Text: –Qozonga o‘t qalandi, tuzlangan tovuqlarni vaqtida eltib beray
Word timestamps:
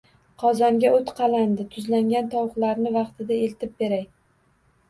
–Qozonga 0.43 0.89
o‘t 0.99 1.11
qalandi, 1.19 1.65
tuzlangan 1.75 2.31
tovuqlarni 2.33 2.95
vaqtida 2.97 3.39
eltib 3.45 3.77
beray 3.85 4.03